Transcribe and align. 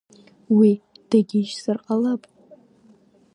Уи 0.57 0.71
дагьишьзар 1.09 1.77
ҟалап! 1.85 2.21